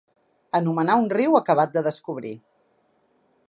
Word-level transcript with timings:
Anomenar 0.59 0.95
un 1.01 1.05
riu 1.13 1.37
acabat 1.41 1.77
de 1.77 1.83
descobrir. 1.91 2.33